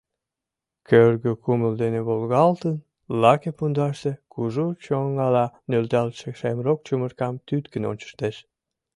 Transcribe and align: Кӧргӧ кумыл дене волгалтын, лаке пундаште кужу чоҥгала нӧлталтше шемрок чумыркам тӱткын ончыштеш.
Кӧргӧ 0.87 1.31
кумыл 1.43 1.73
дене 1.83 1.99
волгалтын, 2.07 2.75
лаке 3.21 3.51
пундаште 3.57 4.11
кужу 4.33 4.65
чоҥгала 4.83 5.45
нӧлталтше 5.69 6.29
шемрок 6.39 6.79
чумыркам 6.87 7.35
тӱткын 7.47 7.83
ончыштеш. 7.91 8.35